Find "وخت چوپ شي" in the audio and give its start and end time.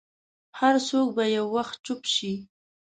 1.55-2.33